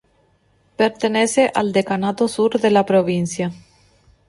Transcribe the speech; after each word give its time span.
Pertenece 0.77 1.51
al 1.53 1.73
Decanato 1.73 2.27
Sur 2.27 2.59
de 2.59 2.71
la 2.71 2.87
Provincia. 2.87 3.51